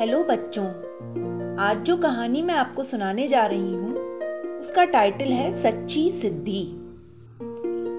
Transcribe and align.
Hello 0.00 0.22
बच्चों, 0.24 0.64
आज 1.58 1.82
जो 1.86 1.96
कहानी 1.96 2.40
मैं 2.42 2.54
आपको 2.54 2.84
सुनाने 2.84 3.26
जा 3.28 3.44
रही 3.46 3.74
हूँ, 3.74 3.92
उसका 4.60 4.84
टाइटल 4.84 5.24
है 5.24 5.62
सच्ची 5.62 6.10
सिद्धि। 6.12 6.62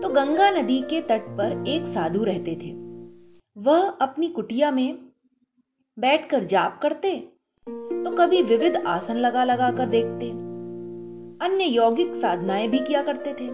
तो 0.01 0.09
गंगा 0.09 0.49
नदी 0.51 0.79
के 0.81 0.99
तट 1.01 1.27
पर 1.37 1.63
एक 1.67 1.85
साधु 1.85 2.23
रहते 2.23 2.55
थे। 2.55 2.71
वह 3.57 3.87
अपनी 4.01 4.27
कुटिया 4.29 4.71
में 4.71 4.97
बैठकर 5.97 6.43
जाप 6.45 6.79
करते 6.81 7.11
तो 7.67 8.15
कभी 8.17 8.41
विविध 8.41 8.75
आसन 8.77 9.17
लगा 9.17 9.43
लगा 9.43 9.71
कर 9.71 9.85
देखते, 9.87 10.29
अन्य 11.45 11.65
यौगिक 11.65 12.13
साधनाएँ 12.15 12.67
भी 12.67 12.79
किया 12.79 13.03
करते 13.03 13.33
थे। 13.33 13.47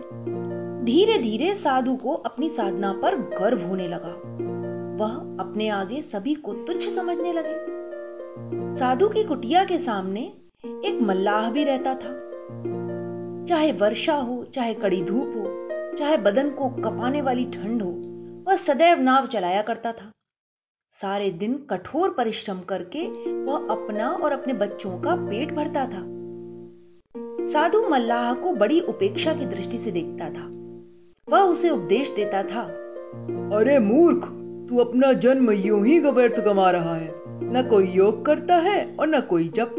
धीरे 0.86 1.18
धीरे 1.20 1.54
साधु 1.56 1.96
को 1.96 2.14
अपनी 2.14 2.50
साधना 2.50 2.94
पर 2.94 3.18
गर्व 3.32 3.68
होने 3.68 3.88
लगा। 3.88 4.16
वह 4.98 5.14
अपने 5.40 5.70
आगे 5.72 6.02
सभी 6.04 6.34
को 6.36 6.54
तुच्छ 6.56 6.84
समझने 6.86 7.34
लगे। 7.34 7.71
साधु 8.80 9.10
की 9.10 9.24
कुटिया 9.24 9.64
के 9.64 9.78
सामने 9.78 10.22
एक 10.86 11.00
मल्लाह 11.02 11.52
भी 11.52 11.64
रहता 11.64 11.94
था। 11.96 12.18
चाहे 13.46 13.72
वर्षा 13.72 14.14
हो, 14.14 14.44
चाहे 14.44 14.74
कड़ी 14.74 15.02
धूप 15.02 15.34
हो, 15.38 15.68
चाहे 15.98 16.18
बदन 16.18 16.50
को 16.50 16.70
कपाने 16.70 17.22
वाली 17.22 17.46
ठंड 17.46 17.82
हो, 17.82 17.92
वह 18.48 18.56
सदैव 18.58 19.00
नाव 19.00 19.28
चलाया 19.28 19.62
करता 19.62 19.92
था। 19.92 20.12
सारे 21.02 21.30
दिन 21.32 21.58
कठोर 21.70 22.14
परिश्रम 22.14 22.60
करके 22.60 23.08
वह 23.44 23.68
अपना 23.72 24.10
और 24.10 24.32
अपने 24.32 24.54
बच्चों 24.54 25.00
का 25.00 25.16
पेट 25.16 25.54
भरता 25.54 25.86
था। 25.86 26.04
साधु 27.52 27.88
मल्लाह 27.90 28.34
को 28.34 28.52
बड़ी 28.52 28.80
उपेक्षा 28.82 29.34
की 29.34 29.46
दृष्टि 29.46 29.78
से 29.78 29.92
देखता 29.92 30.30
था। 30.30 30.48
वह 31.28 31.52
उसे 31.52 31.70
उपदेश 31.70 32.12
देता 32.12 32.44
था, 32.44 32.62
अरे 33.58 33.80
मूर्ख, 33.80 34.28
तू 34.70 34.78
अपना 34.78 35.14
जन्म 35.14 35.52
यूँ 35.52 35.86
ही 35.86 36.00
व्यर्थ 36.00 36.40
गवा 36.40 36.72
रहा 36.72 36.96
है। 36.96 37.21
न 37.44 37.68
कोई 37.70 37.88
योग 37.88 38.26
करता 38.26 38.56
है 38.56 38.96
और 39.00 39.08
न 39.08 39.22
कोई 39.22 39.50
जप। 39.50 39.76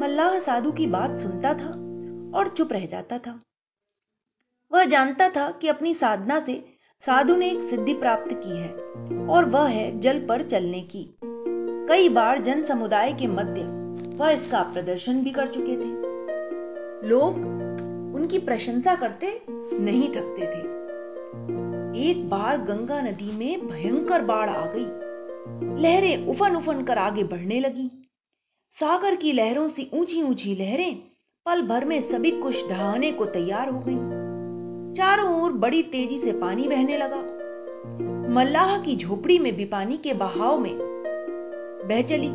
मल्लाह 0.00 0.38
साधु 0.38 0.72
की 0.72 0.86
बात 0.86 1.18
सुनता 1.18 1.54
था 1.54 1.70
और 2.38 2.48
चुप 2.48 2.72
रह 2.72 2.86
जाता 2.86 3.18
था। 3.18 3.40
वह 4.72 4.84
जानता 4.84 5.28
था 5.28 5.50
कि 5.50 5.68
अपनी 5.68 5.94
साधना 5.94 6.40
से 6.40 6.64
साधु 7.06 7.36
ने 7.36 7.50
एक 7.50 7.62
सिद्धि 7.62 7.94
प्राप्त 7.94 8.40
की 8.44 8.56
है 8.56 8.68
और 9.28 9.44
वह 9.44 9.68
है 9.68 10.00
जल 10.00 10.26
पर 10.26 10.42
चलने 10.42 10.80
की। 10.80 11.18
कई 11.88 12.08
बार 12.08 12.42
जन 12.42 12.64
समुदाय 12.64 13.12
के 13.12 13.26
मध्य 13.26 13.62
वह 14.16 14.30
इसका 14.30 14.62
प्रदर्शन 14.62 15.22
भी 15.22 15.30
कर 15.30 15.46
चुके 15.46 15.76
थे। 15.76 15.90
लोग 17.08 17.36
उनकी 18.14 18.38
प्रशंसा 18.38 18.94
करते 18.94 19.42
नहीं 19.50 20.08
थकते 20.08 20.46
थे। 20.46 20.82
एक 22.10 22.28
बार 22.30 22.58
गंगा 22.58 23.00
नदी 23.02 23.38
में 23.38 23.66
भयंकर 23.68 24.22
बाढ़ 24.22 24.50
आ 24.50 24.66
गई। 24.66 24.86
लहरें 25.48 26.26
उफन 26.26 26.56
उफन 26.56 26.82
कर 26.82 26.98
आगे 26.98 27.24
बढ़ने 27.24 27.60
लगी। 27.60 28.08
सागर 28.76 29.16
की 29.16 29.32
लहरों 29.32 29.68
से 29.68 29.90
ऊँची 29.94 30.22
ऊँची 30.22 30.54
लहरें 30.54 30.94
पल 31.46 31.62
भर 31.62 31.84
में 31.84 32.00
सभी 32.00 32.30
कुछ 32.30 32.68
ढहाने 32.68 33.12
को 33.12 33.24
तैयार 33.26 33.68
हो 33.68 33.80
गईं। 33.80 34.92
चारों 34.92 35.42
ओर 35.42 35.52
बड़ी 35.52 35.82
तेज़ी 35.82 36.18
से 36.18 36.32
पानी 36.32 36.68
बहने 36.68 36.98
लगा। 36.98 37.22
मल्लाह 38.34 38.78
की 38.78 38.96
झोपड़ी 38.96 39.38
में 39.38 39.56
भी 39.56 39.64
पानी 39.64 39.96
के 39.96 40.14
बहाव 40.14 40.58
में 40.58 40.76
बह 41.88 42.02
चली। 42.02 42.28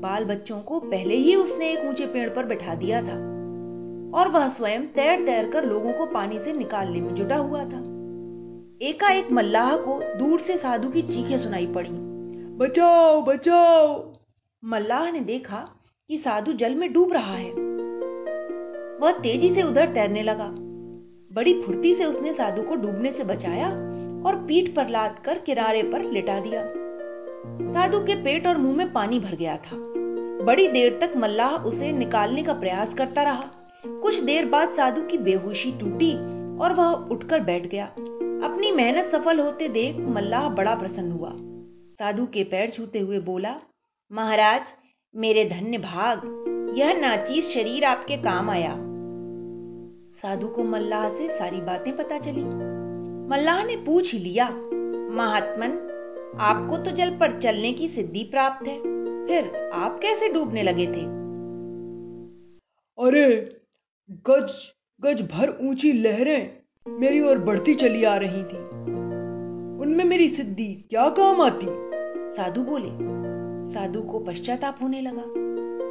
बाल 0.00 0.24
बच्चों 0.24 0.60
को 0.60 0.80
पहले 0.80 1.14
ही 1.14 1.34
उसने 1.34 1.72
एक 1.72 1.78
ऊँचे 1.78 2.06
पेड़ 2.06 2.30
पर 2.30 2.46
बैठा 2.46 2.74
दिया 2.74 3.02
था 3.02 3.14
और 4.18 4.28
वह 4.28 4.48
स्वयं 4.48 4.86
तैर 4.86 5.26
तैर 5.26 5.50
कर 5.50 5.64
लोगों 5.64 5.92
को 5.92 6.06
पानी 6.06 6.38
से 6.38 6.52
निकालने 6.52 7.00
में 7.00 7.14
जुटा 7.14 7.36
हुआ 7.36 7.64
था। 7.64 7.99
एकाएक 8.82 9.32
मल्लाह 9.32 9.76
को 9.76 10.00
दूर 10.18 10.40
से 10.40 10.56
साधु 10.56 10.88
की 10.88 11.02
चीखें 11.02 11.38
सुनाई 11.38 11.66
पड़ी। 11.66 11.90
बचाओ 12.56 13.22
बचाओ। 13.22 14.12
मल्लाह 14.64 15.10
ने 15.10 15.20
देखा 15.20 15.56
कि 16.08 16.18
साधु 16.18 16.52
जल 16.52 16.74
में 16.74 16.92
डूब 16.92 17.12
रहा 17.12 17.34
है। 17.34 17.50
वह 18.98 19.12
तेज़ी 19.12 19.54
से 19.54 19.62
उधर 19.62 19.86
तैरने 19.86 20.22
लगा। 20.22 20.48
बड़ी 21.34 21.62
फुर्ती 21.62 21.94
से 21.94 22.04
उसने 22.04 22.32
साधु 22.34 22.62
को 22.62 22.74
डूबने 22.74 23.12
से 23.12 23.24
बचाया 23.24 23.68
और 24.26 24.44
पीठ 24.48 24.74
पर 24.74 24.88
लाद 24.88 25.18
कर 25.18 25.38
किनारे 25.38 25.82
पर 25.82 26.10
लिटा 26.10 26.40
दिया। 26.40 26.64
साधु 27.72 27.98
के 27.98 28.14
पेट 28.14 28.46
और 28.46 28.58
मुँह 28.58 28.76
में 28.76 28.92
पानी 28.92 29.20
भर 29.20 29.36
गया 29.36 29.56
था। 29.56 29.76
बड़ी 30.44 30.68
देर 30.68 30.98
तक 31.00 31.12
मल्लाह 31.16 31.50
उसे 31.50 31.92
निकालने 31.92 32.42
का 32.42 32.52
प्रयास 32.52 32.94
करता 32.94 33.22
रहा। 33.22 33.44
कुछ 33.86 34.20
देर 34.20 34.46
बाद 34.46 34.68
साधु 34.68 35.02
की 35.02 35.18
बेहोशी 35.18 35.72
टूटी 35.72 36.14
और 36.58 36.74
वह 36.74 36.92
उठकर 36.92 37.40
बैठ 37.40 37.66
गया। 37.66 37.94
अपनी 38.44 38.70
मेहनत 38.72 39.04
सफल 39.04 39.40
होते 39.40 39.68
देख 39.68 39.96
मल्लाह 39.96 40.48
बड़ा 40.48 40.74
प्रसन्न 40.74 41.12
हुआ। 41.12 41.30
साधु 41.98 42.26
के 42.26 42.44
पैर 42.44 42.70
छूते 42.70 42.98
हुए 42.98 43.18
बोला, 43.20 43.54
महाराज, 44.10 44.72
मेरे 45.14 45.44
धन्य 45.44 45.78
भाग, 45.78 46.22
यह 46.78 46.92
नाचीज 47.00 47.44
शरीर 47.44 47.84
आपके 47.84 48.16
काम 48.16 48.50
आया 48.50 48.76
साधु 50.12 50.48
को 50.48 50.64
मल्लाह 50.64 51.08
से 51.10 51.28
सारी 51.28 51.60
बातें 51.60 51.96
पता 51.96 52.18
चली। 52.18 52.44
मल्लाह 53.28 53.64
ने 53.64 53.76
पूछ 53.76 54.12
ही 54.12 54.18
लिया, 54.18 54.48
महात्मन, 55.10 55.78
आपको 56.40 56.76
तो 56.76 56.90
जल 56.90 57.10
पर 57.10 57.38
चलने 57.40 57.72
की 57.72 57.88
सिद्धि 57.88 58.24
प्राप्त 58.24 58.68
है, 58.68 58.78
फिर 59.26 59.70
आप 59.74 59.98
कैसे 60.02 60.28
डूबने 60.28 60.62
लगे 60.62 60.86
थे? 60.86 61.04
अरे, 62.98 63.28
गज 64.28 64.72
गज 65.00 65.22
भर 65.22 65.58
ऊँची 65.62 65.92
लहरें 65.92 66.59
मेरी 66.86 67.20
ओर 67.20 67.38
बढ़ती 67.38 67.74
चली 67.74 68.04
आ 68.04 68.14
रही 68.16 68.42
थी। 68.42 68.58
उनमें 69.82 70.04
मेरी 70.04 70.28
सिद्धि 70.28 70.64
क्या 70.90 71.08
काम 71.08 71.40
आती? 71.40 71.66
साधु 72.36 72.62
बोले, 72.62 72.88
साधु 73.72 74.02
को 74.02 74.18
पश्चाताप 74.18 74.78
होने 74.82 75.00
लगा 75.00 75.24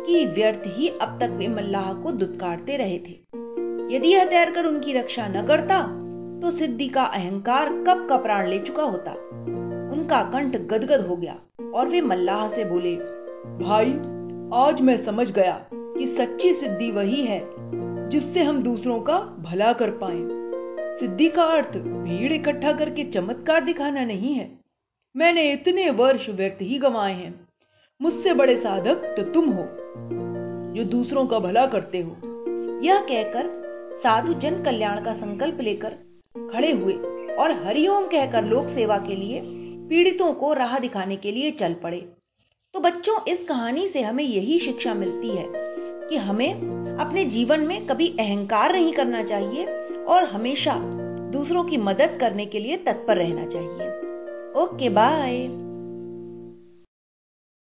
कि 0.05 0.25
व्यर्थ 0.25 0.63
ही 0.67 0.87
अब 0.87 1.17
तक 1.21 1.29
वे 1.29 1.47
मल्लाह 1.47 1.93
को 1.93 2.11
दुत्कारते 2.11 2.77
रहे 2.77 2.97
थे। 2.99 3.13
यदि 3.95 4.07
यह 4.07 4.25
तैरकर 4.25 4.65
उनकी 4.65 4.93
रक्षा 4.93 5.27
न 5.27 5.45
करता 5.45 5.81
तो 6.41 6.51
सिद्धि 6.51 6.87
का 6.87 7.03
अहंकार 7.03 7.69
कब 7.87 8.05
का 8.09 8.17
प्राण 8.17 8.47
ले 8.47 8.59
चुका 8.59 8.83
होता? 8.83 9.11
उनका 9.91 10.23
कंठ 10.23 10.57
गदगद 10.57 11.05
हो 11.07 11.15
गया 11.15 11.39
और 11.75 11.87
वे 11.87 12.01
मल्लाह 12.01 12.47
से 12.49 12.65
बोले, 12.65 12.95
भाई, 13.59 13.93
आज 14.65 14.81
मैं 14.81 14.97
समझ 14.97 15.31
गया 15.31 15.59
कि 15.73 16.07
सच्ची 16.07 16.53
सिद्धि 16.53 16.91
वही 16.91 17.21
है 17.23 17.41
जिससे 18.09 18.43
हम 18.43 18.61
दूसरों 18.61 18.99
का 18.99 19.19
भला 19.39 19.73
कर 19.73 19.91
पाएँ। 19.91 20.38
सिद्धि 20.99 21.27
का 21.29 21.43
अर्थ 21.43 21.77
भीड़ 21.77 22.31
इकट्ठा 22.33 22.71
करके 22.71 23.03
चमत्कार 23.03 23.63
दिखाना 23.63 24.03
नहीं 24.05 24.33
है। 24.33 24.49
मैंने 25.15 25.51
इतने 25.51 25.89
वर्ष 25.89 26.29
व्यर्थ 26.29 26.61
ही 26.61 26.77
गंवाए 26.77 27.13
हैं। 27.13 27.33
मुझसे 28.01 28.33
बड़े 28.33 28.55
साधक 28.61 29.05
तो 29.17 29.23
तुम 29.23 29.49
हो, 29.49 29.63
जो 30.75 30.83
दूसरों 30.83 31.25
का 31.27 31.39
भला 31.39 31.65
करते 31.65 32.01
हो। 32.01 32.11
यह 32.83 32.99
कहकर 33.01 33.49
साधु 34.03 34.33
जन 34.33 34.61
कल्याण 34.63 35.03
का 35.03 35.13
संकल्प 35.13 35.61
लेकर 35.61 35.97
खड़े 36.53 36.71
हुए 36.71 36.93
और 37.35 37.51
हरिओम 37.65 38.07
कहकर 38.07 38.45
लोक 38.45 38.67
सेवा 38.67 38.97
के 38.97 39.15
लिए, 39.15 39.41
पीड़ितों 39.89 40.33
को 40.33 40.53
राह 40.53 40.77
दिखाने 40.79 41.15
के 41.15 41.31
लिए 41.31 41.51
चल 41.51 41.73
पड़े। 41.73 42.01
तो 42.73 42.79
बच्चों, 42.79 43.19
इस 43.27 43.43
कहानी 43.43 43.87
से 43.87 44.01
हमें 44.01 44.23
यही 44.23 44.59
शिक्षा 44.59 44.93
मिलती 44.93 45.29
है 45.29 45.45
कि 46.09 46.17
हमें 46.17 46.53
अपने 46.99 47.25
जीवन 47.25 47.59
में 47.59 47.85
कभी 47.87 48.15
अहंकार 48.19 48.73
नहीं 48.73 48.93
करना 48.93 49.23
चाहिए 49.23 49.65
और 50.09 50.23
हमेशा 50.23 50.75
दूसरों 51.29 51.63
की 51.63 51.77
मदद 51.77 52.17
करने 52.19 52.45
के 52.45 52.59
लिए 52.59 52.77
तत्पर 52.77 53.17
रहना 53.17 53.45
चाहिए। 53.45 53.89
Okay 54.61 54.89
bye. 54.89 55.68